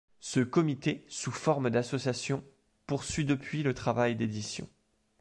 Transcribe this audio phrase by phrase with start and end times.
[0.19, 2.43] Ce comité, sous forme d'association,
[2.87, 4.67] poursuit depuis le travail d'édition.